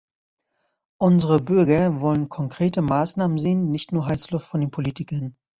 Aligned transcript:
Unsere 0.97 1.39
Bürger 1.39 2.01
wollen 2.01 2.27
konkrete 2.27 2.81
Maßnahmen 2.81 3.37
sehen, 3.37 3.69
nicht 3.69 3.91
nur 3.91 4.07
heiße 4.07 4.31
Luft 4.31 4.47
von 4.47 4.59
den 4.61 4.71
Politikern. 4.71 5.35